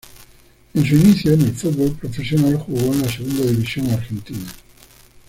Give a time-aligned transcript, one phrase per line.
[0.73, 4.47] En su inicio en el fútbol profesional jugó en la segunda división argentina.